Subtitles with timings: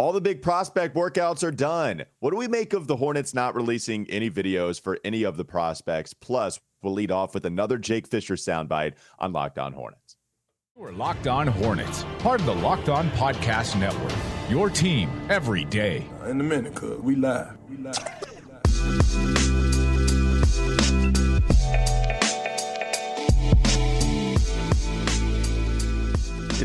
[0.00, 2.04] All the big prospect workouts are done.
[2.20, 5.44] What do we make of the Hornets not releasing any videos for any of the
[5.44, 6.14] prospects?
[6.14, 10.14] Plus, we'll lead off with another Jake Fisher soundbite on Locked On Hornets.
[10.76, 14.14] We're Locked On Hornets, part of the Locked On Podcast Network.
[14.48, 16.06] Your team every day.
[16.28, 17.58] In a minute, cuz we live.
[17.68, 19.47] We live.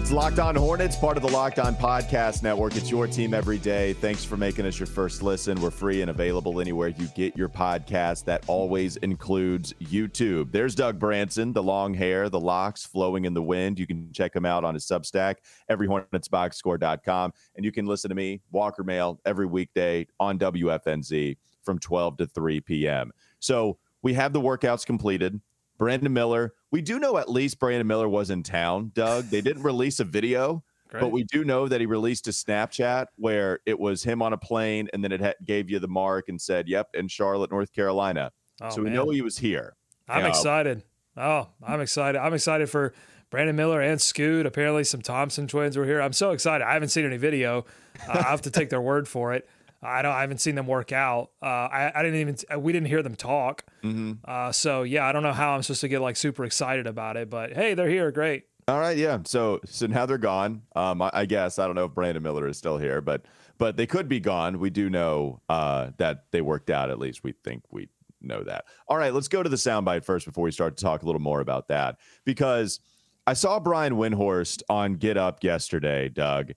[0.04, 2.76] It's Locked On Hornets, part of the Locked On Podcast Network.
[2.76, 3.94] It's your team every day.
[3.94, 5.62] Thanks for making us your first listen.
[5.62, 8.26] We're free and available anywhere you get your podcast.
[8.26, 10.52] That always includes YouTube.
[10.52, 13.80] There's Doug Branson, the long hair, the locks flowing in the wind.
[13.80, 15.36] You can check him out on his Substack,
[15.72, 17.32] everyhornetsboxscore.com.
[17.56, 22.26] And you can listen to me, Walker Mehl, every weekday on WFNZ from 12 to
[22.26, 23.14] 3 p.m.
[23.40, 25.40] So we have the workouts completed.
[25.78, 26.54] Brandon Miller.
[26.72, 29.26] We do know at least Brandon Miller was in town, Doug.
[29.26, 31.02] They didn't release a video, Great.
[31.02, 34.38] but we do know that he released a Snapchat where it was him on a
[34.38, 37.74] plane and then it ha- gave you the mark and said, yep, in Charlotte, North
[37.74, 38.32] Carolina.
[38.62, 38.94] Oh, so we man.
[38.96, 39.76] know he was here.
[40.08, 40.84] I'm excited.
[41.16, 42.20] Oh, I'm excited.
[42.20, 42.94] I'm excited for
[43.30, 44.46] Brandon Miller and Scoot.
[44.46, 46.02] Apparently, some Thompson twins were here.
[46.02, 46.64] I'm so excited.
[46.66, 47.66] I haven't seen any video.
[48.08, 49.48] Uh, I have to take their word for it.
[49.84, 50.12] I don't.
[50.12, 51.32] I haven't seen them work out.
[51.42, 52.62] Uh, I, I didn't even.
[52.62, 53.64] We didn't hear them talk.
[53.84, 54.14] Mm-hmm.
[54.26, 57.18] Uh, so yeah, I don't know how I'm supposed to get like super excited about
[57.18, 57.30] it.
[57.30, 58.12] But hey, they're here.
[58.12, 58.46] Great.
[58.68, 58.98] All right.
[58.98, 59.20] Yeah.
[59.26, 60.64] So so now they're gone.
[60.76, 63.26] Um, I, I guess I don't know if Brandon Miller is still here, but
[63.58, 64.60] but they could be gone.
[64.60, 66.90] We do know uh, that they worked out.
[66.90, 67.90] At least we think we
[68.22, 68.66] know that.
[68.88, 69.14] All right.
[69.14, 71.68] Let's go to the soundbite first before we start to talk a little more about
[71.68, 72.80] that because
[73.28, 76.52] I saw Brian Windhorst on Get Up yesterday, Doug,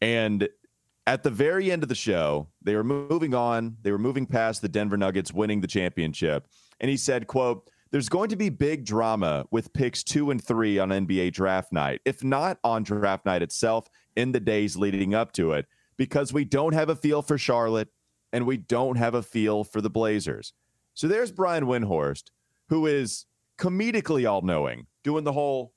[0.00, 0.48] and
[1.06, 3.76] at the very end of the show, they were moving on.
[3.82, 6.46] They were moving past the Denver Nuggets winning the championship.
[6.80, 10.78] And he said, quote, there's going to be big drama with picks two and three
[10.78, 13.86] on NBA draft night, if not on draft night itself,
[14.16, 17.88] in the days leading up to it, because we don't have a feel for Charlotte
[18.32, 20.54] and we don't have a feel for the Blazers.
[20.94, 22.30] So there's Brian Windhorst,
[22.68, 23.26] who is
[23.58, 25.74] comedically all knowing, doing the whole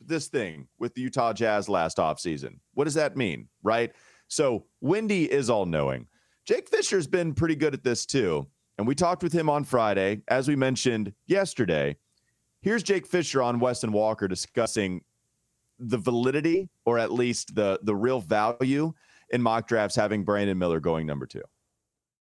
[0.00, 2.58] this thing with the Utah Jazz last offseason.
[2.74, 3.92] What does that mean, right?
[4.28, 6.06] So Windy is all knowing.
[6.46, 8.46] Jake Fisher's been pretty good at this too.
[8.78, 11.96] And we talked with him on Friday, as we mentioned yesterday.
[12.60, 15.02] Here's Jake Fisher on Weston Walker discussing
[15.78, 18.92] the validity, or at least the the real value
[19.30, 21.42] in mock drafts having Brandon Miller going number two.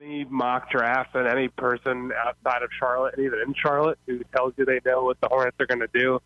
[0.01, 4.53] Any mock draft and any person outside of Charlotte, and even in Charlotte, who tells
[4.57, 6.21] you they know what the Hornets are going to do,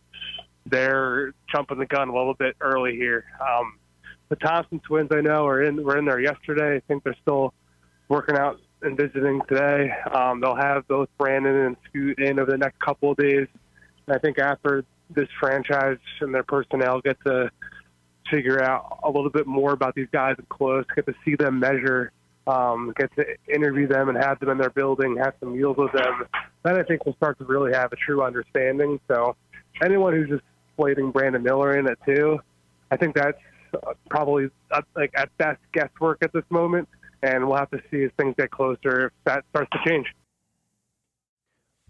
[0.65, 3.25] they're jumping the gun a little bit early here.
[3.39, 3.79] Um,
[4.29, 6.77] the Thompson twins I know are in were in there yesterday.
[6.77, 7.53] I think they're still
[8.07, 9.91] working out and visiting today.
[10.11, 13.47] Um, they'll have both Brandon and Scoot in over the next couple of days.
[14.07, 17.51] And I think after this franchise and their personnel get to
[18.31, 21.59] figure out a little bit more about these guys up close, get to see them
[21.59, 22.11] measure,
[22.47, 25.91] um, get to interview them and have them in their building, have some meals with
[25.91, 26.25] them,
[26.63, 28.99] then I think we'll start to really have a true understanding.
[29.07, 29.35] So
[29.81, 30.43] anyone who's just
[30.77, 32.39] slating Brandon Miller in it too,
[32.91, 33.37] I think that's
[34.09, 36.87] probably uh, like at best guesswork at this moment,
[37.23, 40.07] and we'll have to see as things get closer if that starts to change.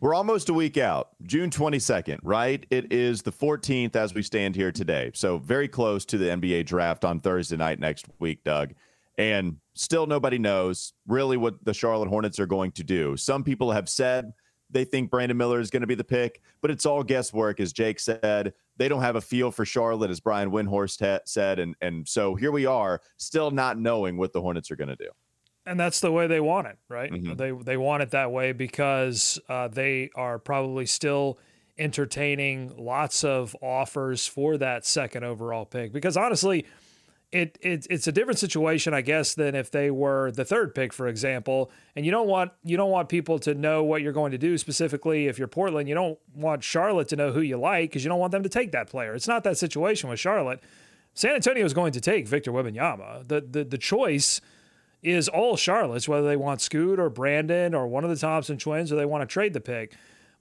[0.01, 2.65] We're almost a week out, June 22nd, right?
[2.69, 5.11] It is the 14th as we stand here today.
[5.13, 8.73] So, very close to the NBA draft on Thursday night next week, Doug.
[9.17, 13.17] And still nobody knows really what the Charlotte Hornets are going to do.
[13.17, 14.31] Some people have said
[14.69, 17.73] they think Brandon Miller is going to be the pick, but it's all guesswork, as
[17.73, 18.53] Jake said.
[18.77, 22.35] They don't have a feel for Charlotte, as Brian Windhorst ha- said, and and so
[22.35, 25.09] here we are, still not knowing what the Hornets are going to do.
[25.65, 27.11] And that's the way they want it, right?
[27.11, 27.35] Mm-hmm.
[27.35, 31.37] They they want it that way because uh, they are probably still
[31.77, 35.93] entertaining lots of offers for that second overall pick.
[35.93, 36.65] Because honestly,
[37.31, 40.91] it, it it's a different situation, I guess, than if they were the third pick,
[40.91, 41.69] for example.
[41.95, 44.57] And you don't want you don't want people to know what you're going to do
[44.57, 45.27] specifically.
[45.27, 48.19] If you're Portland, you don't want Charlotte to know who you like because you don't
[48.19, 49.13] want them to take that player.
[49.13, 50.61] It's not that situation with Charlotte.
[51.13, 53.27] San Antonio is going to take Victor Wembanyama.
[53.27, 54.41] The the the choice
[55.03, 58.91] is all Charlotte's, whether they want Scoot or Brandon or one of the Thompson twins
[58.91, 59.93] or they want to trade the pick.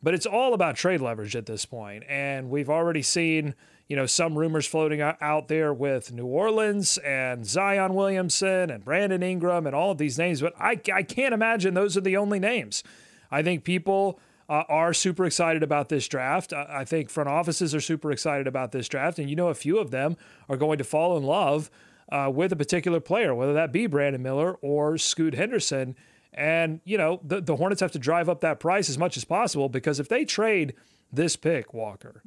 [0.03, 3.55] But it's all about trade leverage at this point, and we've already seen
[3.89, 9.23] you know, some rumors floating out there with New Orleans and Zion Williamson and Brandon
[9.23, 12.39] Ingram and all of these names, but I, I can't imagine those are the only
[12.39, 12.85] names.
[13.31, 16.53] I think people uh, are super excited about this draft.
[16.53, 19.79] I think front offices are super excited about this draft, and you know, a few
[19.79, 20.17] of them
[20.49, 21.71] are going to fall in love
[22.11, 25.97] uh, with a particular player, whether that be Brandon Miller or Scoot Henderson.
[26.33, 29.25] And, you know, the, the Hornets have to drive up that price as much as
[29.25, 30.75] possible because if they trade
[31.13, 32.23] this pick, Walker,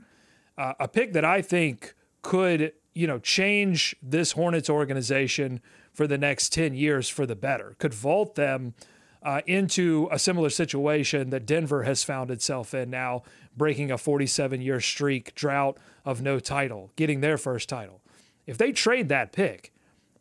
[0.61, 5.59] uh, a pick that I think could you know, change this Hornets organization
[5.91, 8.75] for the next 10 years for the better, could vault them
[9.23, 13.23] uh, into a similar situation that Denver has found itself in now,
[13.57, 18.01] breaking a 47 year streak drought of no title, getting their first title.
[18.45, 19.73] If they trade that pick,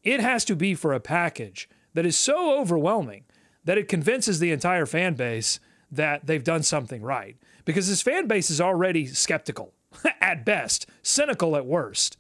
[0.03, 3.25] it has to be for a package that is so overwhelming
[3.65, 5.61] that it convinces the entire fan base
[5.91, 7.37] that they've done something right.
[7.67, 9.75] Because this fan base is already skeptical
[10.21, 12.17] at best, cynical at worst.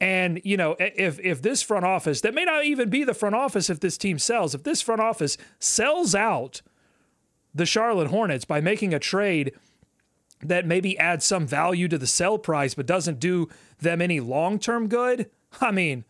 [0.00, 3.34] And you know, if if this front office that may not even be the front
[3.34, 6.62] office if this team sells, if this front office sells out
[7.54, 9.52] the Charlotte Hornets by making a trade
[10.42, 13.48] that maybe adds some value to the sell price but doesn't do
[13.78, 15.28] them any long-term good,
[15.60, 16.04] I mean,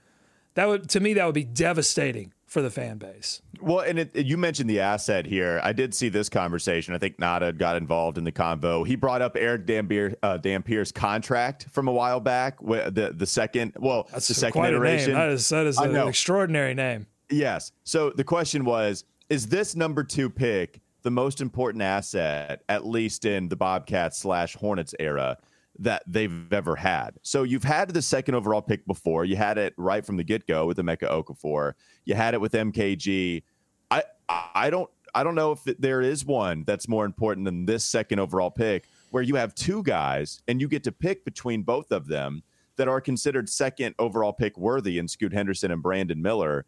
[0.55, 3.41] that would to me that would be devastating for the fan base.
[3.61, 5.61] Well, and it, you mentioned the asset here.
[5.62, 6.94] I did see this conversation.
[6.94, 8.85] I think Nada got involved in the convo.
[8.85, 12.58] He brought up Erick Dampier, uh, Dampier's contract from a while back.
[12.61, 15.14] The the second, well, That's the second iteration.
[15.14, 17.06] That is that is an extraordinary name.
[17.31, 17.70] Yes.
[17.85, 23.26] So the question was: Is this number two pick the most important asset, at least
[23.26, 25.38] in the Bobcats slash Hornets era?
[25.81, 27.17] That they've ever had.
[27.23, 29.25] So you've had the second overall pick before.
[29.25, 31.73] You had it right from the get go with Emeka Okafor.
[32.05, 33.43] You had it with MKG.
[33.91, 37.85] I I don't I don't know if there is one that's more important than this
[37.85, 41.91] second overall pick, where you have two guys and you get to pick between both
[41.91, 42.43] of them
[42.76, 46.67] that are considered second overall pick worthy in Scoot Henderson and Brandon Miller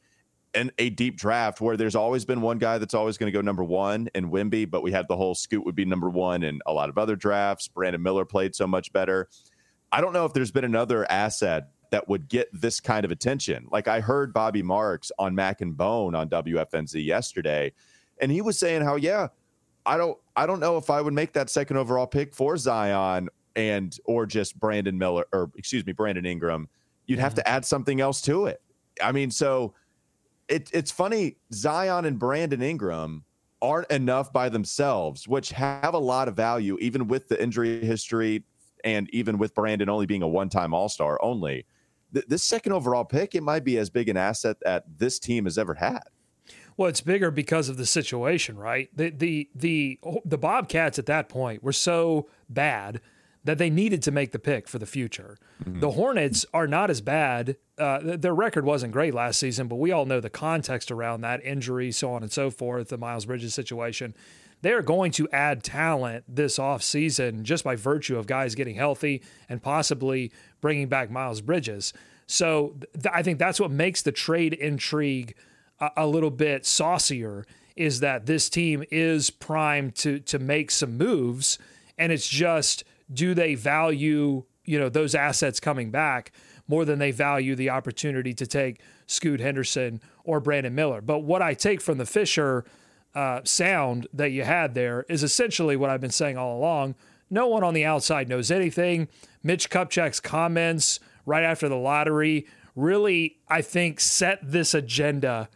[0.55, 3.41] and a deep draft where there's always been one guy that's always going to go
[3.41, 6.61] number one in Wimby, but we had the whole Scoot would be number one in
[6.67, 7.69] a lot of other drafts.
[7.69, 9.29] Brandon Miller played so much better.
[9.91, 13.67] I don't know if there's been another asset that would get this kind of attention.
[13.71, 17.73] Like I heard Bobby Marks on Mac and Bone on WFNZ yesterday,
[18.21, 19.29] and he was saying how, yeah,
[19.85, 23.29] I don't I don't know if I would make that second overall pick for Zion
[23.57, 26.69] and or just Brandon Miller or excuse me, Brandon Ingram.
[27.07, 27.41] You'd have mm-hmm.
[27.41, 28.63] to add something else to it.
[29.03, 29.75] I mean, so
[30.49, 31.37] it, it's funny.
[31.53, 33.25] Zion and Brandon Ingram
[33.61, 38.44] aren't enough by themselves, which have a lot of value, even with the injury history
[38.85, 41.65] and even with Brandon only being a one time All Star only.
[42.12, 45.44] Th- this second overall pick, it might be as big an asset that this team
[45.44, 46.03] has ever had.
[46.77, 48.89] Well, it's bigger because of the situation, right?
[48.97, 53.00] The the the the Bobcats at that point were so bad
[53.44, 55.37] that they needed to make the pick for the future.
[55.65, 55.81] Mm-hmm.
[55.81, 57.56] The Hornets are not as bad.
[57.77, 61.44] Uh, their record wasn't great last season, but we all know the context around that
[61.44, 64.15] injury, so on and so forth, the Miles Bridges situation.
[64.62, 69.23] They are going to add talent this offseason just by virtue of guys getting healthy
[69.49, 70.31] and possibly
[70.61, 71.93] bringing back Miles Bridges.
[72.29, 75.35] So th- I think that's what makes the trade intrigue
[75.81, 77.44] a, a little bit saucier
[77.75, 81.59] is that this team is primed to to make some moves
[81.99, 86.32] and it's just do they value you know those assets coming back
[86.69, 91.00] more than they value the opportunity to take Scoot Henderson or Brandon Miller.
[91.00, 92.64] But what I take from the Fisher
[93.14, 96.94] uh, sound that you had there is essentially what I've been saying all along.
[97.29, 99.09] No one on the outside knows anything.
[99.43, 105.49] Mitch Kupchak's comments right after the lottery really, I think, set this agenda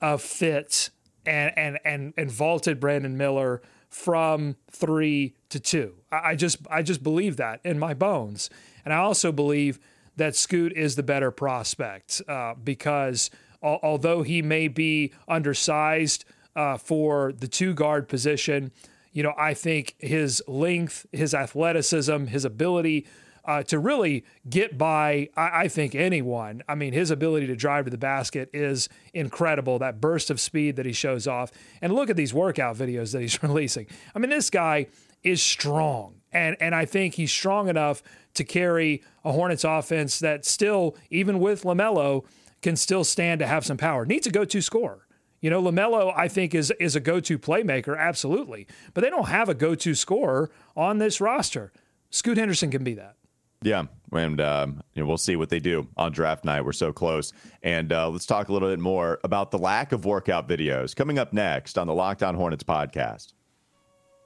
[0.00, 0.90] of fit
[1.26, 5.94] and and and and vaulted Brandon Miller from three to two.
[6.10, 8.50] I just I just believe that in my bones,
[8.84, 9.78] and I also believe
[10.16, 13.30] that Scoot is the better prospect uh, because
[13.62, 16.24] al- although he may be undersized
[16.56, 18.72] uh, for the two guard position,
[19.12, 23.06] you know I think his length, his athleticism, his ability
[23.48, 26.62] uh, to really get by, I, I, think, anyone.
[26.68, 29.78] I mean, his ability to drive to the basket is incredible.
[29.78, 31.50] That burst of speed that he shows off.
[31.80, 33.86] And look at these workout videos that he's releasing.
[34.14, 34.88] I mean, this guy
[35.22, 36.16] is strong.
[36.30, 38.02] And, and I think he's strong enough
[38.34, 42.26] to carry a Hornets offense that still, even with LaMelo,
[42.60, 44.04] can still stand to have some power.
[44.04, 45.06] Needs a go to scorer.
[45.40, 48.66] You know, LaMelo, I think, is, is a go to playmaker, absolutely.
[48.92, 51.72] But they don't have a go to scorer on this roster.
[52.10, 53.14] Scoot Henderson can be that.
[53.62, 56.64] Yeah, and um, you know, we'll see what they do on draft night.
[56.64, 60.04] We're so close, and uh, let's talk a little bit more about the lack of
[60.04, 63.32] workout videos coming up next on the Locked On Hornets podcast.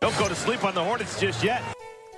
[0.00, 1.62] Don't go to sleep on the Hornets just yet.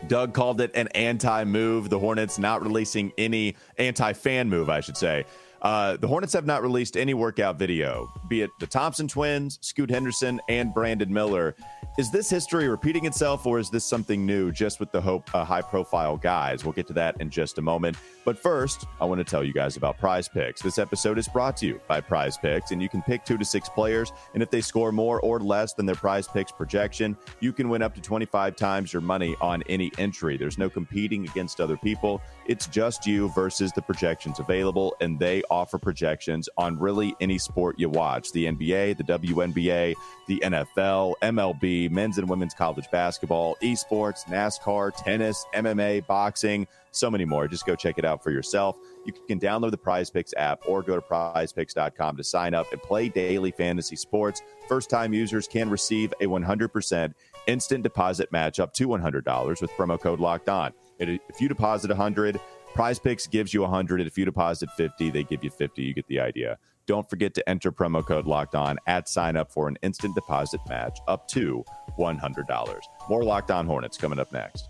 [0.09, 1.89] Doug called it an anti-move.
[1.89, 5.25] The Hornets not releasing any anti-fan move, I should say.
[5.65, 9.89] Uh, the Hornets have not released any workout video, be it the Thompson twins, Scoot
[9.89, 11.57] Henderson, and Brandon Miller.
[11.97, 15.43] Is this history repeating itself, or is this something new just with the hope, uh,
[15.43, 16.65] high profile guys?
[16.65, 17.97] We'll get to that in just a moment.
[18.27, 20.61] But first, I want to tell you guys about prize picks.
[20.61, 23.45] This episode is brought to you by prize picks, and you can pick two to
[23.45, 24.13] six players.
[24.35, 27.81] And if they score more or less than their prize picks projection, you can win
[27.81, 30.37] up to 25 times your money on any entry.
[30.37, 35.43] There's no competing against other people, it's just you versus the projections available, and they
[35.55, 39.95] offer projections on really any sport you watch the NBA, the WNBA,
[40.27, 47.25] the NFL, MLB, men's and women's college basketball, esports, NASCAR, tennis, MMA, boxing, so many
[47.25, 47.47] more.
[47.47, 48.77] Just go check it out for yourself.
[49.07, 52.83] You can download the Prize Picks app or go to prizepicks.com to sign up and
[52.83, 54.43] play daily fantasy sports.
[54.69, 57.15] First time users can receive a 100%
[57.47, 60.73] instant deposit match up to $100 with promo code locked on.
[60.99, 62.41] If you deposit 100,
[62.75, 64.01] Prize Picks gives you 100.
[64.01, 65.81] If you deposit 50, they give you 50.
[65.81, 66.59] You get the idea.
[66.87, 70.61] Don't forget to enter promo code locked on at sign up for an instant deposit
[70.69, 71.65] match up to
[71.99, 72.81] $100.
[73.09, 74.69] More locked on Hornets coming up next.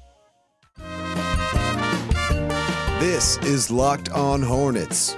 [3.00, 5.14] This is Locked On Hornets.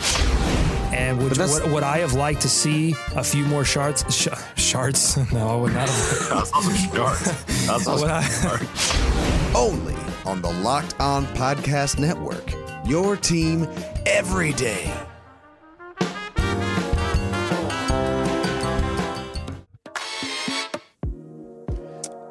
[0.92, 4.04] And would, would, would, I have liked to see a few more shards?
[4.14, 5.16] Sh- shards?
[5.32, 6.28] No, I would not have.
[6.30, 7.44] That's awesome shards.
[7.66, 9.56] That's awesome.
[9.56, 12.44] Only on the Locked On Podcast Network.
[12.86, 13.68] Your team
[14.06, 14.92] every day.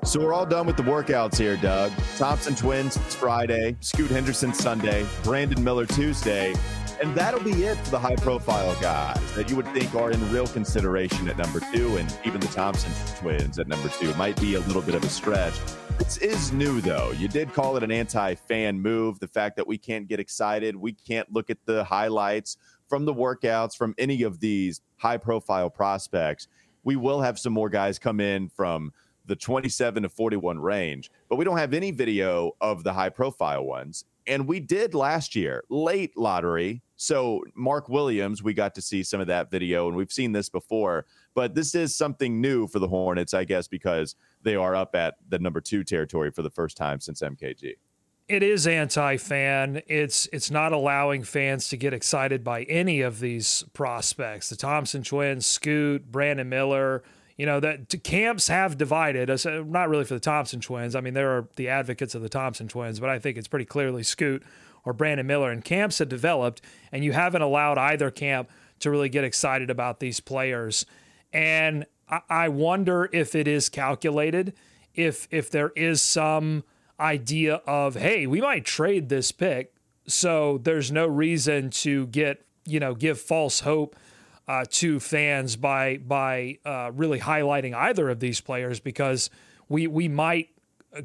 [0.05, 1.91] So we're all done with the workouts here, Doug.
[2.17, 6.53] Thompson Twins Friday, Scoot Henderson Sunday, Brandon Miller Tuesday,
[7.01, 10.31] and that'll be it for the high profile guys that you would think are in
[10.31, 14.55] real consideration at number two, and even the Thompson twins at number two might be
[14.55, 15.53] a little bit of a stretch.
[15.97, 17.11] This is new, though.
[17.11, 19.19] You did call it an anti fan move.
[19.19, 23.13] The fact that we can't get excited, we can't look at the highlights from the
[23.13, 26.47] workouts from any of these high profile prospects.
[26.83, 28.91] We will have some more guys come in from
[29.25, 33.65] the 27 to 41 range, but we don't have any video of the high profile
[33.65, 34.05] ones.
[34.27, 36.81] And we did last year, late lottery.
[36.95, 40.49] So, Mark Williams, we got to see some of that video, and we've seen this
[40.49, 41.05] before.
[41.33, 45.15] But this is something new for the Hornets, I guess, because they are up at
[45.29, 47.75] the number two territory for the first time since MKG.
[48.27, 49.83] It is anti-fan.
[49.85, 54.49] It's it's not allowing fans to get excited by any of these prospects.
[54.49, 57.03] The Thompson twins, Scoot, Brandon Miller,
[57.37, 60.95] you know that camps have divided us uh, not really for the thompson twins.
[60.95, 63.65] I mean there are the advocates of the thompson twins but i think it's pretty
[63.65, 64.43] clearly scoot
[64.83, 65.51] or brandon miller.
[65.51, 66.61] And camps have developed
[66.91, 68.49] and you haven't allowed either camp
[68.79, 70.85] to really get excited about these players.
[71.33, 71.85] And
[72.29, 74.53] i wonder if it is calculated
[74.93, 76.63] if if there is some
[76.99, 79.73] idea of hey we might trade this pick
[80.07, 83.95] so there's no reason to get you know give false hope
[84.47, 89.29] uh, to fans by by uh, really highlighting either of these players because
[89.69, 90.49] we we might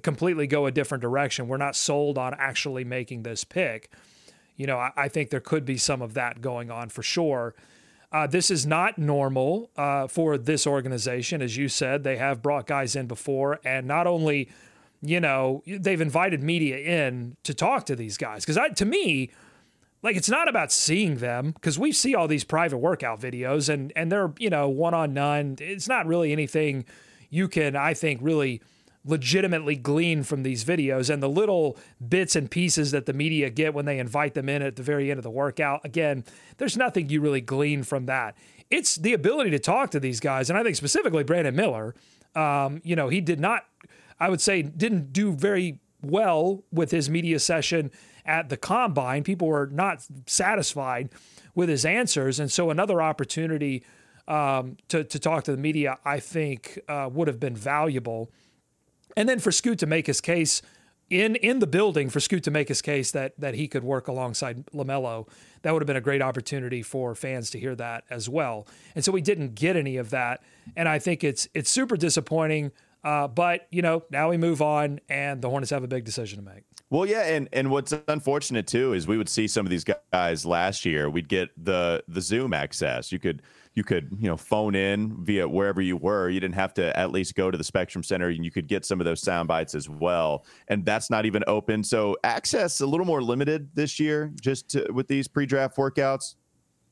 [0.02, 1.48] completely go a different direction.
[1.48, 3.90] We're not sold on actually making this pick.
[4.56, 7.54] You know, I, I think there could be some of that going on for sure.
[8.12, 12.02] Uh, this is not normal uh, for this organization, as you said.
[12.02, 14.50] They have brought guys in before, and not only,
[15.00, 18.44] you know, they've invited media in to talk to these guys.
[18.44, 19.30] Because to me,
[20.02, 23.92] like it's not about seeing them because we see all these private workout videos and
[23.96, 26.84] and they're you know one on none it's not really anything
[27.28, 28.60] you can i think really
[29.04, 31.08] legitimately glean from these videos.
[31.08, 31.76] And the little
[32.06, 35.10] bits and pieces that the media get when they invite them in at the very
[35.10, 36.24] end of the workout again
[36.58, 38.36] there's nothing you really glean from that.
[38.68, 41.94] It's the ability to talk to these guys and i think specifically brandon miller
[42.36, 43.64] um, you know he did not
[44.20, 47.90] i would say didn't do very well with his media session
[48.24, 49.22] at the combine.
[49.22, 51.10] People were not satisfied
[51.54, 52.40] with his answers.
[52.40, 53.84] And so another opportunity
[54.28, 58.30] um, to, to talk to the media, I think, uh, would have been valuable.
[59.16, 60.62] And then for Scoot to make his case
[61.10, 64.08] in in the building for Scoot to make his case that that he could work
[64.08, 65.28] alongside LaMelo,
[65.62, 68.66] that would have been a great opportunity for fans to hear that as well.
[68.94, 70.42] And so we didn't get any of that,
[70.76, 72.70] and I think it's it's super disappointing.
[73.02, 76.38] Uh, but you know, now we move on, and the Hornets have a big decision
[76.38, 76.62] to make.
[76.90, 80.44] Well, yeah, and and what's unfortunate too is we would see some of these guys
[80.44, 81.08] last year.
[81.08, 83.12] We'd get the the Zoom access.
[83.12, 83.42] You could
[83.74, 86.28] you could you know phone in via wherever you were.
[86.28, 88.84] You didn't have to at least go to the Spectrum Center, and you could get
[88.84, 90.44] some of those sound bites as well.
[90.66, 91.84] And that's not even open.
[91.84, 96.34] So access a little more limited this year, just to, with these pre-draft workouts.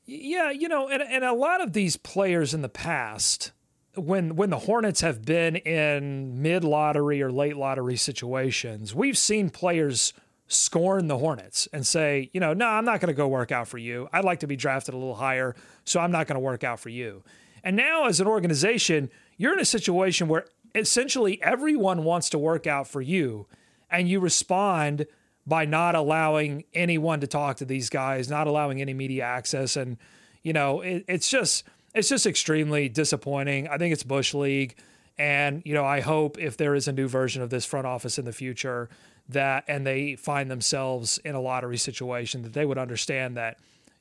[0.06, 3.50] Yeah, you know, and and a lot of these players in the past
[3.98, 9.50] when when the Hornets have been in mid lottery or late lottery situations, we've seen
[9.50, 10.12] players
[10.48, 13.68] scorn the Hornets and say, you know, no, I'm not going to go work out
[13.68, 14.08] for you.
[14.12, 16.80] I'd like to be drafted a little higher, so I'm not going to work out
[16.80, 17.22] for you.
[17.62, 22.66] And now, as an organization, you're in a situation where essentially everyone wants to work
[22.66, 23.46] out for you,
[23.90, 25.06] and you respond
[25.46, 29.96] by not allowing anyone to talk to these guys, not allowing any media access, and
[30.42, 31.64] you know it, it's just
[31.94, 33.68] it's just extremely disappointing.
[33.68, 34.76] I think it's bush league,
[35.18, 38.18] and you know I hope if there is a new version of this front office
[38.18, 38.88] in the future
[39.28, 43.58] that and they find themselves in a lottery situation that they would understand that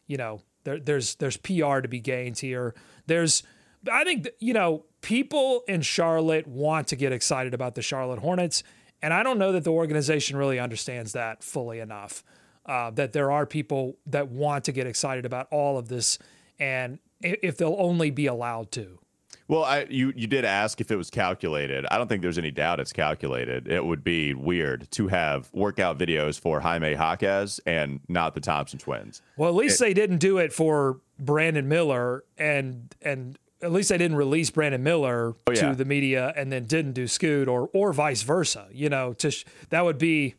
[0.07, 2.75] you know there, there's there's PR to be gained here.
[3.07, 3.43] There's
[3.91, 8.63] I think you know people in Charlotte want to get excited about the Charlotte Hornets
[9.01, 12.23] and I don't know that the organization really understands that fully enough.
[12.65, 16.19] Uh, that there are people that want to get excited about all of this,
[16.59, 18.99] and if they'll only be allowed to.
[19.47, 21.85] Well, I, you you did ask if it was calculated.
[21.89, 23.67] I don't think there's any doubt it's calculated.
[23.67, 28.77] It would be weird to have workout videos for Jaime Jaquez and not the Thompson
[28.77, 29.21] twins.
[29.37, 33.89] Well, at least it, they didn't do it for Brandon Miller and and at least
[33.89, 35.69] they didn't release Brandon Miller oh, yeah.
[35.69, 38.67] to the media and then didn't do Scoot or or vice versa.
[38.71, 40.35] You know, to sh- that would be,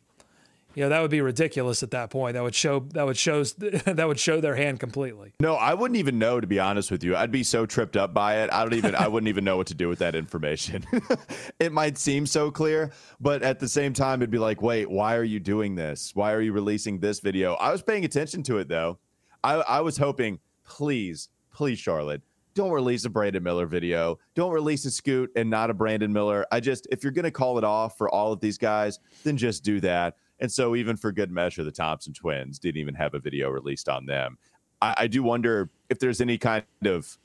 [0.79, 2.35] you know, that would be ridiculous at that point.
[2.35, 5.33] That would show that would shows that would show their hand completely.
[5.41, 7.17] No, I wouldn't even know to be honest with you.
[7.17, 8.49] I'd be so tripped up by it.
[8.53, 10.85] I don't even I wouldn't even know what to do with that information.
[11.59, 15.17] it might seem so clear, but at the same time, it'd be like, wait, why
[15.17, 16.11] are you doing this?
[16.15, 17.55] Why are you releasing this video?
[17.55, 18.99] I was paying attention to it though.
[19.43, 22.21] I, I was hoping, please, please, Charlotte
[22.55, 24.19] don't release a Brandon Miller video.
[24.35, 26.45] Don't release a Scoot and not a Brandon Miller.
[26.51, 29.37] I just, if you're going to call it off for all of these guys, then
[29.37, 30.17] just do that.
[30.39, 33.89] And so, even for good measure, the Thompson twins didn't even have a video released
[33.89, 34.37] on them.
[34.81, 37.17] I, I do wonder if there's any kind of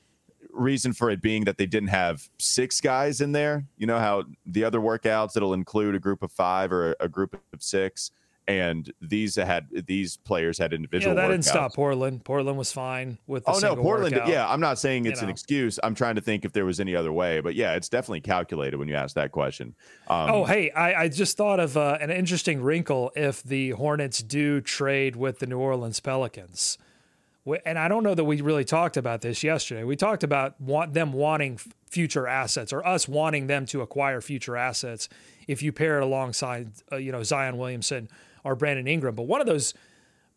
[0.51, 3.67] reason for it being that they didn't have six guys in there.
[3.77, 7.41] You know how the other workouts it'll include a group of five or a group
[7.53, 8.11] of six
[8.47, 11.15] and these had these players had individual.
[11.15, 11.33] Yeah, that workouts.
[11.33, 12.25] didn't stop Portland.
[12.25, 13.45] Portland was fine with.
[13.47, 14.15] oh no, Portland.
[14.15, 14.29] Workout.
[14.29, 15.29] Yeah, I'm not saying it's you know.
[15.29, 15.79] an excuse.
[15.83, 18.77] I'm trying to think if there was any other way, but yeah, it's definitely calculated
[18.77, 19.75] when you ask that question.
[20.09, 24.23] Um, oh hey, I, I just thought of uh, an interesting wrinkle if the Hornets
[24.23, 26.79] do trade with the New Orleans Pelicans.
[27.67, 29.85] And I don't know that we really talked about this yesterday.
[29.85, 31.59] We talked about want them wanting
[31.91, 35.11] future assets or us wanting them to acquire future assets
[35.47, 38.09] if you pair it alongside, uh, you know, Zion Williamson
[38.45, 39.15] or Brandon Ingram.
[39.15, 39.75] But one of those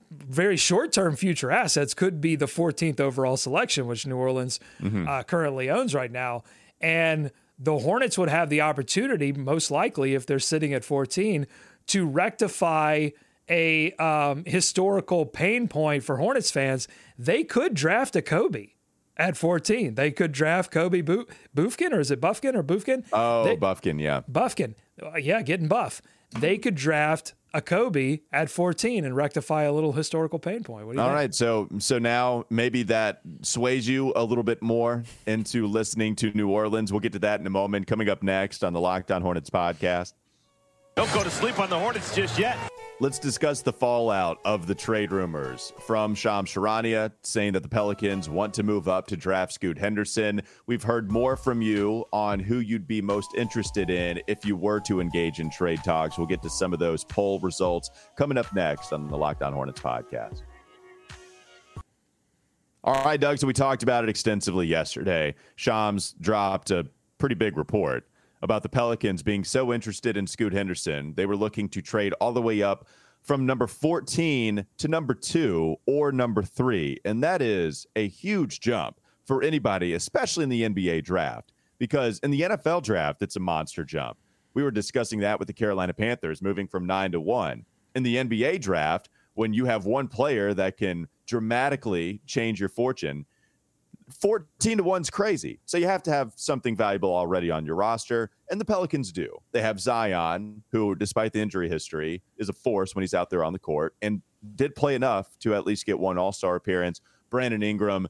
[0.09, 5.07] very short term future assets could be the 14th overall selection, which New Orleans mm-hmm.
[5.07, 6.43] uh, currently owns right now.
[6.79, 11.47] And the Hornets would have the opportunity, most likely, if they're sitting at 14,
[11.87, 13.09] to rectify
[13.49, 16.87] a um, historical pain point for Hornets fans.
[17.17, 18.69] They could draft a Kobe
[19.15, 19.95] at 14.
[19.95, 23.05] They could draft Kobe Bo- Bufkin, or is it Buffkin or Bufkin?
[23.11, 24.21] Oh, they, Buffkin, yeah.
[24.27, 24.75] Buffkin.
[25.01, 26.01] Uh, yeah, getting buff.
[26.39, 30.85] They could draft a Kobe at 14 and rectify a little historical pain point.
[30.87, 31.15] All think?
[31.15, 36.31] right, so so now maybe that sways you a little bit more into listening to
[36.31, 36.91] New Orleans.
[36.91, 37.87] We'll get to that in a moment.
[37.87, 40.13] Coming up next on the Locked On Hornets podcast.
[40.95, 42.57] Don't go to sleep on the Hornets just yet.
[42.99, 48.27] Let's discuss the fallout of the trade rumors from Shams Charania saying that the Pelicans
[48.27, 50.41] want to move up to draft Scoot Henderson.
[50.65, 54.79] We've heard more from you on who you'd be most interested in if you were
[54.79, 56.17] to engage in trade talks.
[56.17, 59.53] We'll get to some of those poll results coming up next on the Locked On
[59.53, 60.41] Hornets podcast.
[62.83, 63.37] All right, Doug.
[63.37, 65.35] So we talked about it extensively yesterday.
[65.55, 66.87] Shams dropped a
[67.19, 68.07] pretty big report
[68.41, 71.13] about the Pelicans being so interested in Scoot Henderson.
[71.15, 72.87] They were looking to trade all the way up
[73.21, 76.99] from number 14 to number two or number three.
[77.03, 82.31] And that is a huge jump for anybody, especially in the NBA draft, because in
[82.31, 84.17] the NFL draft, it's a monster jump.
[84.53, 87.65] We were discussing that with the Carolina Panthers moving from nine to one.
[87.95, 93.25] In the NBA draft, when you have one player that can dramatically change your fortune,
[94.09, 95.59] 14 to 1's crazy.
[95.65, 98.31] So you have to have something valuable already on your roster.
[98.49, 99.29] And the Pelicans do.
[99.51, 103.43] They have Zion, who, despite the injury history, is a force when he's out there
[103.43, 104.21] on the court and
[104.55, 107.01] did play enough to at least get one All Star appearance.
[107.29, 108.07] Brandon Ingram,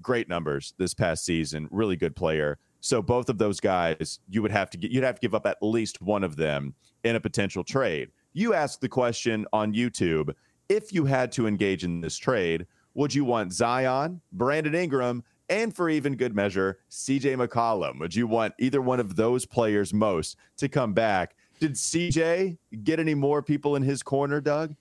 [0.00, 2.58] great numbers this past season, really good player.
[2.80, 5.46] So both of those guys, you would have to get, you'd have to give up
[5.46, 8.10] at least one of them in a potential trade.
[8.32, 10.34] You asked the question on YouTube
[10.68, 15.74] if you had to engage in this trade, would you want Zion, Brandon Ingram, and
[15.74, 18.00] for even good measure, CJ McCollum.
[18.00, 21.36] Would you want either one of those players most to come back?
[21.60, 24.74] Did CJ get any more people in his corner, Doug?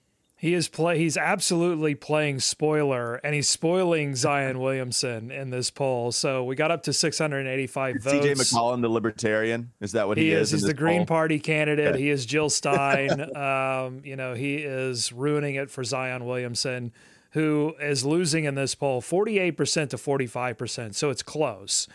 [0.43, 0.97] He is play.
[0.97, 6.11] He's absolutely playing spoiler, and he's spoiling Zion Williamson in this poll.
[6.11, 8.13] So we got up to 685 votes.
[8.13, 10.51] CJ McCollum, the Libertarian, is that what he, he is?
[10.51, 11.15] He's the Green poll?
[11.15, 11.95] Party candidate.
[11.95, 13.21] He is Jill Stein.
[13.37, 16.91] um, you know, he is ruining it for Zion Williamson
[17.33, 20.95] who is losing in this poll 48% to 45%.
[20.95, 21.87] So it's close.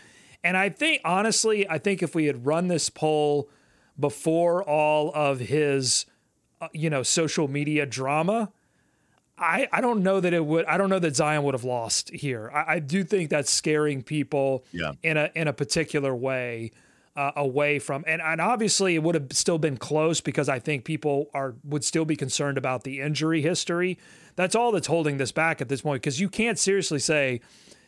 [0.43, 3.49] And I think, honestly, I think if we had run this poll
[3.99, 6.05] before all of his,
[6.61, 8.51] uh, you know, social media drama,
[9.37, 10.65] I, I don't know that it would.
[10.65, 12.51] I don't know that Zion would have lost here.
[12.53, 14.91] I, I do think that's scaring people Yeah.
[15.03, 16.71] in a in a particular way
[17.19, 20.85] uh, away from and, and obviously it would have still been close because I think
[20.85, 23.99] people are would still be concerned about the injury history.
[24.37, 27.41] That's all that's holding this back at this point because you can't seriously say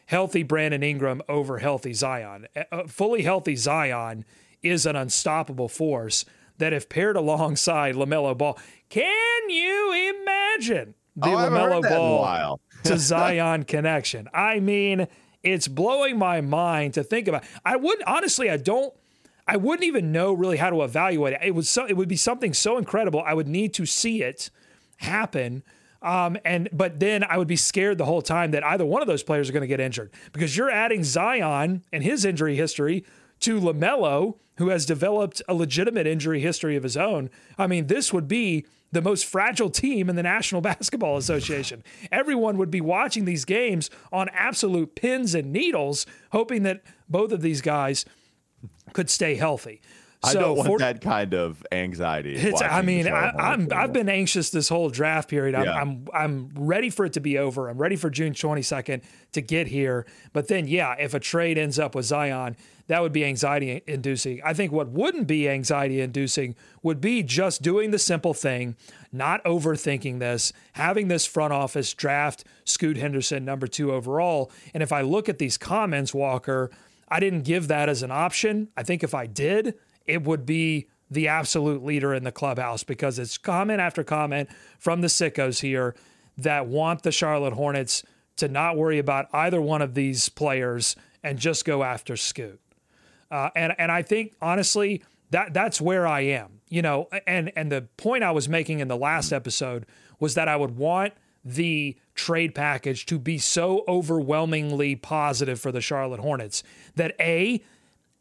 [0.08, 2.46] healthy Brandon Ingram over healthy Zion.
[2.74, 4.26] Uh, fully healthy Zion
[4.62, 6.26] is an unstoppable force
[6.58, 11.86] that if paired alongside LaMelo Ball, can you imagine the Oh, I haven't heard LaMelo
[11.86, 14.28] a Ball to Zion connection?
[14.34, 15.08] I mean,
[15.42, 17.46] it's blowing my mind to think about.
[17.64, 18.94] I wouldn't honestly, I don't
[19.48, 21.40] I wouldn't even know really how to evaluate it.
[21.44, 23.22] It was so, it would be something so incredible.
[23.26, 24.50] I would need to see it
[24.98, 25.64] happen.
[26.02, 29.08] Um, and but then I would be scared the whole time that either one of
[29.08, 33.06] those players are going to get injured because you're adding Zion and his injury history
[33.42, 37.30] to Lamelo, who has developed a legitimate injury history of his own.
[37.58, 41.84] I mean, this would be the most fragile team in the National Basketball Association.
[42.12, 47.42] Everyone would be watching these games on absolute pins and needles, hoping that both of
[47.42, 48.06] these guys
[48.94, 49.82] could stay healthy.
[50.24, 52.36] I So don't want for- that kind of anxiety.
[52.36, 55.56] it's, I mean, I, I'm, I've been anxious this whole draft period.
[55.56, 55.74] I'm, Yeah.
[55.82, 57.70] I'm I'm ready for it to be over.
[57.70, 60.06] I'm ready for June 22nd to get here.
[60.32, 64.42] But then, yeah, if a trade ends up with Zion, that would be anxiety inducing.
[64.46, 68.76] I think what wouldn't be anxiety inducing would be just doing the simple thing,
[69.12, 74.52] not overthinking this, having this front office draft Scoot Henderson number two overall.
[74.76, 76.70] And if I look at these comments, Walker,
[77.12, 78.70] I didn't give that as an option.
[78.78, 83.20] I think if I did, it would be the absolute leader in the clubhouse because
[83.20, 85.94] it's comment after comment from the sickos here
[86.38, 88.04] that want the Charlotte Hornets
[88.38, 92.60] to not worry about either one of these players and just go after Scoot.
[93.30, 96.62] Uh, and and I think honestly that that's where I am.
[96.70, 99.86] You know, and and the point I was making in the last episode
[100.20, 101.14] was that I would want
[101.44, 106.64] the trade package to be so overwhelmingly positive for the Charlotte Hornets
[106.96, 107.62] that a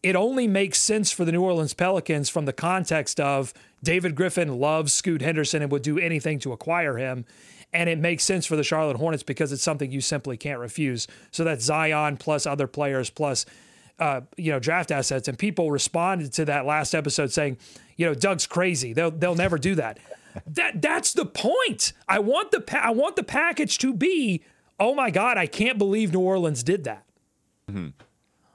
[0.02, 3.52] it only makes sense for the New Orleans Pelicans from the context of
[3.82, 7.26] David Griffin loves Scoot Henderson and would do anything to acquire him.
[7.72, 11.06] And it makes sense for the Charlotte Hornets because it's something you simply can't refuse.
[11.30, 13.44] So that's Zion plus other players plus
[13.98, 15.28] uh, you know draft assets.
[15.28, 17.58] And people responded to that last episode saying,
[17.96, 18.92] you know, Doug's crazy.
[18.92, 19.98] They'll they'll never do that.
[20.46, 21.92] That that's the point.
[22.08, 24.42] I want the pa- I want the package to be.
[24.78, 25.36] Oh my God!
[25.38, 27.04] I can't believe New Orleans did that.
[27.70, 27.78] Mm-hmm.
[27.78, 27.92] Um,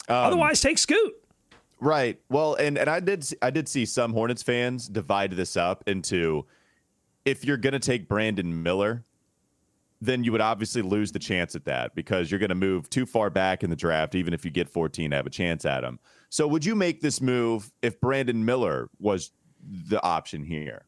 [0.07, 1.13] Otherwise, take Scoot.
[1.79, 2.19] Right.
[2.29, 6.45] Well, and and I did I did see some Hornets fans divide this up into
[7.25, 9.03] if you're going to take Brandon Miller,
[9.99, 13.05] then you would obviously lose the chance at that because you're going to move too
[13.05, 15.83] far back in the draft even if you get 14 to have a chance at
[15.83, 15.99] him.
[16.29, 19.31] So would you make this move if Brandon Miller was
[19.87, 20.85] the option here,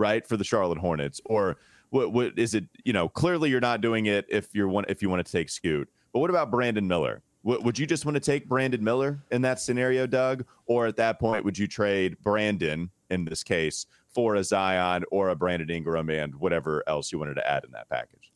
[0.00, 0.26] right?
[0.26, 1.58] For the Charlotte Hornets or
[1.90, 5.02] what what is it, you know, clearly you're not doing it if you're one if
[5.02, 5.88] you want to take Scoot.
[6.12, 7.22] But what about Brandon Miller?
[7.42, 10.44] Would you just want to take Brandon Miller in that scenario, Doug?
[10.66, 15.30] Or at that point, would you trade Brandon in this case for a Zion or
[15.30, 18.30] a Brandon Ingram and whatever else you wanted to add in that package?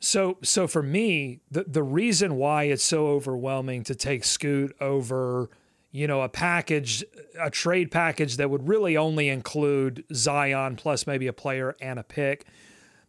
[0.00, 5.50] So, so for me, the the reason why it's so overwhelming to take Scoot over,
[5.92, 7.04] you know, a package,
[7.38, 12.04] a trade package that would really only include Zion plus maybe a player and a
[12.04, 12.46] pick.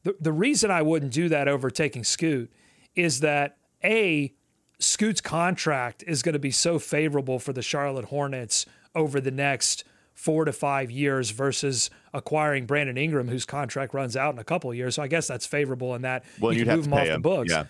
[0.03, 2.51] The the reason I wouldn't do that over taking Scoot
[2.95, 4.33] is that a
[4.79, 8.65] Scoot's contract is going to be so favorable for the Charlotte Hornets
[8.95, 14.33] over the next four to five years versus acquiring Brandon Ingram, whose contract runs out
[14.33, 14.95] in a couple of years.
[14.95, 17.11] So I guess that's favorable in that Well, you you'd can move him off pay
[17.11, 17.51] the books.
[17.51, 17.65] Yeah.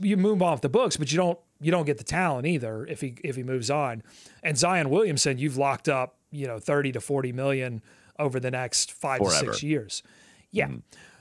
[0.00, 2.86] You move him off the books, but you don't you don't get the talent either
[2.86, 4.02] if he if he moves on.
[4.42, 7.82] And Zion Williamson, you've locked up you know thirty to forty million
[8.18, 10.02] over the next five to six years.
[10.50, 10.68] Yeah.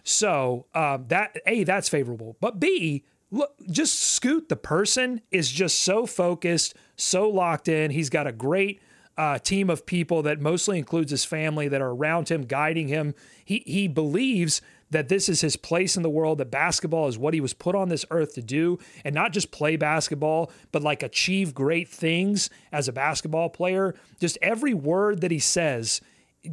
[0.03, 5.79] So um, that a that's favorable, but b look just Scoot the person is just
[5.79, 7.91] so focused, so locked in.
[7.91, 8.81] He's got a great
[9.17, 13.15] uh, team of people that mostly includes his family that are around him, guiding him.
[13.43, 14.61] He he believes
[14.93, 16.37] that this is his place in the world.
[16.37, 19.51] That basketball is what he was put on this earth to do, and not just
[19.51, 23.95] play basketball, but like achieve great things as a basketball player.
[24.19, 26.01] Just every word that he says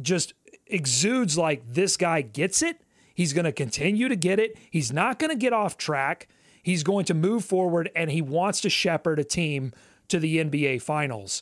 [0.01, 0.33] just
[0.67, 2.81] exudes like this guy gets it.
[3.13, 4.57] He's going to continue to get it.
[4.69, 6.27] He's not going to get off track.
[6.63, 9.73] He's going to move forward and he wants to shepherd a team
[10.07, 11.41] to the NBA finals.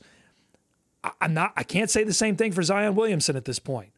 [1.22, 3.92] I'm not I can't say the same thing for Zion Williamson at this point.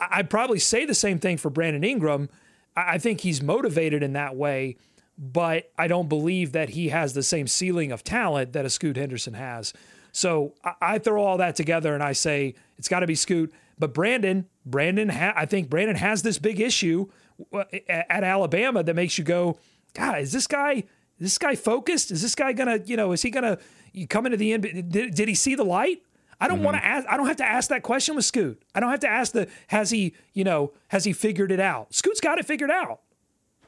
[0.00, 2.28] I- I'd probably say the same thing for Brandon Ingram.
[2.76, 4.76] I think he's motivated in that way,
[5.18, 8.96] but I don't believe that he has the same ceiling of talent that a Scoot
[8.96, 9.72] Henderson has.
[10.12, 13.52] So I, throw all that together and I say it's got to be Scoot.
[13.78, 17.06] But Brandon, Brandon, ha- I think Brandon has this big issue
[17.52, 19.58] uh, at Alabama that makes you go,
[19.94, 20.72] God, is this guy?
[20.72, 20.84] Is
[21.18, 22.10] this guy focused?
[22.10, 23.58] Is this guy gonna, you know, is he gonna
[23.92, 24.62] you come into the end?
[24.90, 26.02] Did, did he see the light?
[26.40, 26.64] I don't mm-hmm.
[26.64, 27.06] want to ask.
[27.08, 28.62] I don't have to ask that question with Scoot.
[28.74, 31.94] I don't have to ask the has he, you know, has he figured it out?
[31.94, 33.00] Scoot's got it figured out.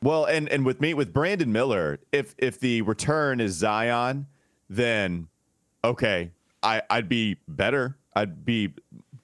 [0.03, 4.27] Well, and and with me with Brandon Miller, if if the return is Zion,
[4.71, 5.29] then
[5.85, 6.31] okay,
[6.63, 7.99] I I'd be better.
[8.17, 8.75] I'd be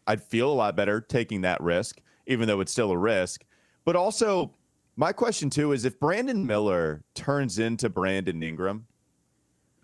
[0.07, 3.45] I'd feel a lot better taking that risk, even though it's still a risk.
[3.85, 4.55] But also,
[4.97, 8.87] my question too is if Brandon Miller turns into Brandon Ingram,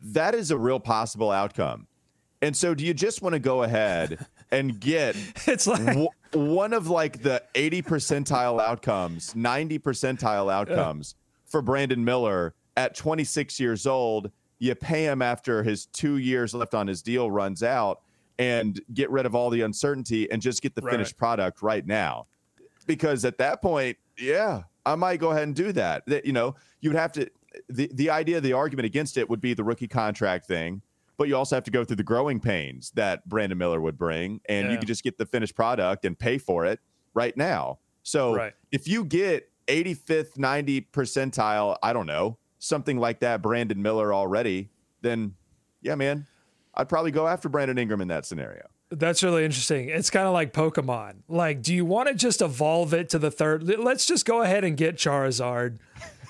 [0.03, 1.87] that is a real possible outcome.
[2.45, 6.75] And so, do you just want to go ahead and get it's like w- one
[6.75, 11.51] of like the 80 percentile outcomes, 90 percentile outcomes yeah.
[11.51, 14.31] for Brandon Miller at 26 years old?
[14.59, 18.03] You pay him after his two years left on his deal runs out
[18.39, 20.93] and get rid of all the uncertainty and just get the right.
[20.93, 22.27] finished product right now.
[22.87, 26.05] Because at that point, yeah, I might go ahead and do that.
[26.07, 27.27] That you know, you would have to
[27.71, 30.83] the the idea, the argument against it would be the rookie contract thing
[31.17, 34.41] but you also have to go through the growing pains that Brandon Miller would bring,
[34.49, 34.73] and yeah.
[34.73, 36.81] you can just get the finished product and pay for it
[37.15, 37.79] right now.
[38.03, 38.53] So right.
[38.73, 44.71] if you get 85th, 90 percentile, I don't know, something like that, Brandon Miller already,
[45.01, 45.35] then
[45.83, 46.27] yeah, man,
[46.75, 48.67] I'd probably go after Brandon Ingram in that scenario.
[48.91, 49.89] That's really interesting.
[49.89, 51.23] It's kind of like Pokemon.
[51.29, 53.65] Like, do you want to just evolve it to the third?
[53.79, 55.79] Let's just go ahead and get Charizard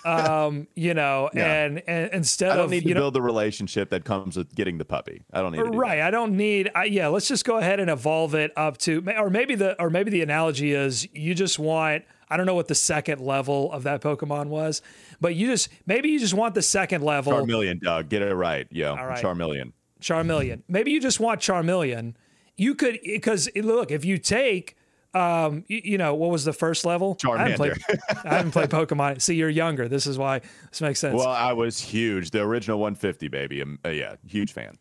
[0.05, 1.65] um, you know, yeah.
[1.65, 4.55] and, and instead I don't of need to know, build the relationship that comes with
[4.55, 5.23] getting the puppy.
[5.33, 5.97] I don't need to do right.
[5.97, 6.09] That.
[6.09, 6.71] I don't need.
[6.75, 9.91] I, yeah, let's just go ahead and evolve it up to, or maybe the, or
[9.91, 12.05] maybe the analogy is you just want.
[12.31, 14.83] I don't know what the second level of that Pokemon was,
[15.21, 17.33] but you just maybe you just want the second level.
[17.33, 18.67] Charmeleon, Doug, get it right.
[18.71, 19.23] Yeah, All right.
[19.23, 19.73] Charmeleon.
[20.01, 20.63] Charmeleon.
[20.69, 22.15] maybe you just want Charmeleon.
[22.57, 24.77] You could because look if you take
[25.15, 27.17] um, you, you, know, what was the first level?
[27.17, 27.39] Charmander.
[27.39, 27.73] I haven't, played,
[28.25, 29.21] I haven't played Pokemon.
[29.21, 29.89] See, you're younger.
[29.89, 31.17] This is why this makes sense.
[31.17, 32.31] Well, I was huge.
[32.31, 33.63] The original 150, baby.
[33.63, 34.79] Um, uh, yeah, huge fan.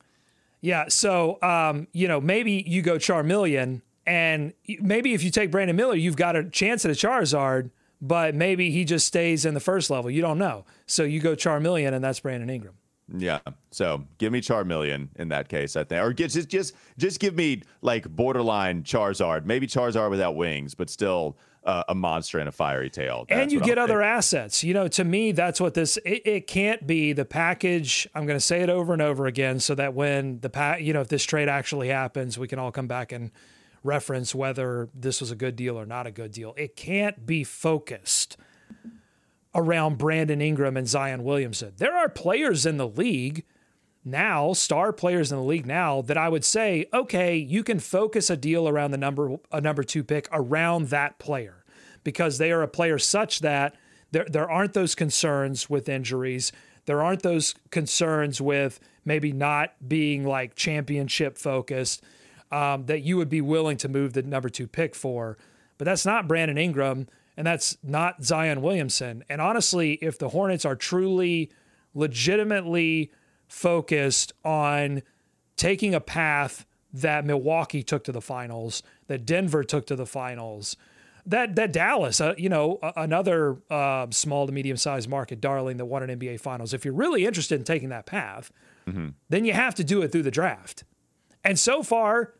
[0.61, 0.85] Yeah.
[0.87, 5.95] So, um, you know, maybe you go Charmeleon, and maybe if you take Brandon Miller,
[5.95, 7.69] you've got a chance at a Charizard,
[8.01, 10.09] but maybe he just stays in the first level.
[10.09, 10.65] You don't know.
[10.87, 12.73] So you go Charmeleon, and that's Brandon Ingram.
[13.11, 13.39] Yeah.
[13.71, 17.35] So give me Charmeleon in that case, I think, or get, just just just give
[17.35, 22.51] me like borderline Charizard, maybe Charizard without wings, but still uh, a monster and a
[22.51, 23.25] fiery tail.
[23.27, 24.63] That's and you get other assets.
[24.63, 25.97] You know, to me, that's what this.
[26.05, 28.07] It, it can't be the package.
[28.15, 30.93] I'm going to say it over and over again, so that when the pack, you
[30.93, 33.31] know, if this trade actually happens, we can all come back and
[33.83, 36.53] reference whether this was a good deal or not a good deal.
[36.57, 38.37] It can't be focused
[39.55, 41.73] around Brandon Ingram and Zion Williamson.
[41.77, 43.45] There are players in the league
[44.05, 48.29] now, star players in the league now that I would say, okay, you can focus
[48.29, 51.63] a deal around the number a number 2 pick around that player
[52.03, 53.75] because they are a player such that
[54.11, 56.51] there there aren't those concerns with injuries.
[56.85, 62.03] There aren't those concerns with maybe not being like championship focused
[62.51, 65.37] um, that you would be willing to move the number two pick for.
[65.77, 69.23] But that's not Brandon Ingram and that's not Zion Williamson.
[69.29, 71.51] And honestly, if the Hornets are truly,
[71.93, 73.11] legitimately
[73.47, 75.03] focused on
[75.55, 80.77] taking a path that Milwaukee took to the finals, that Denver took to the finals,
[81.25, 85.85] that that Dallas, uh, you know, another uh, small to medium sized market darling that
[85.85, 86.73] won an NBA Finals.
[86.73, 88.51] If you're really interested in taking that path,
[88.87, 89.09] mm-hmm.
[89.29, 90.83] then you have to do it through the draft.
[91.43, 92.33] And so far,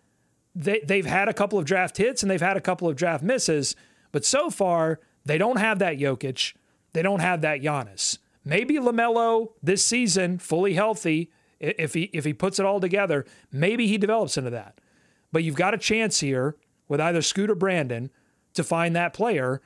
[0.53, 3.23] they they've had a couple of draft hits and they've had a couple of draft
[3.23, 3.75] misses.
[4.13, 6.53] But so far, they don't have that Jokic.
[6.93, 8.19] They don't have that Giannis.
[8.45, 13.87] Maybe LaMelo this season, fully healthy, if he if he puts it all together, maybe
[13.87, 14.79] he develops into that.
[15.31, 16.55] But you've got a chance here
[16.87, 18.11] with either Scoot or Brandon
[18.53, 19.61] to find that player,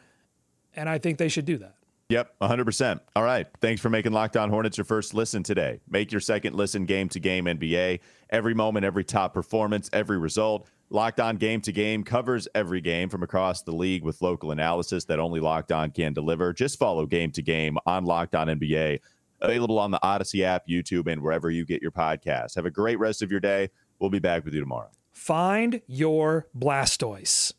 [0.76, 1.74] and I think they should do that.
[2.10, 3.02] Yep, 100%.
[3.18, 3.48] All right.
[3.60, 5.82] Thanks for making Locked On Hornets your first listen today.
[5.90, 8.00] Make your second listen game to game NBA.
[8.30, 10.70] Every moment, every top performance, every result.
[10.89, 15.04] Locked On Game to Game covers every game from across the league with local analysis
[15.06, 16.54] that only Locked On can deliver.
[16.54, 19.00] Just follow Game to Game on Locked On NBA,
[19.41, 22.56] available on the Audacy app, YouTube, and wherever you get your podcasts.
[22.56, 23.69] Have a great rest of your day.
[24.00, 24.89] We'll be back with you tomorrow.
[25.12, 27.54] Find your Blastoise.